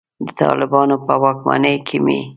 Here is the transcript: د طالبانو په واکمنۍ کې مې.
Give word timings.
د 0.25 0.27
طالبانو 0.41 0.95
په 1.05 1.13
واکمنۍ 1.23 1.75
کې 1.87 1.97
مې. 2.05 2.19